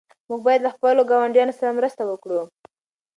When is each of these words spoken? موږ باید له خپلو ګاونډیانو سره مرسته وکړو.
موږ 0.29 0.39
باید 0.45 0.61
له 0.63 0.71
خپلو 0.75 1.01
ګاونډیانو 1.11 1.57
سره 1.59 1.75
مرسته 1.79 2.01
وکړو. 2.05 2.41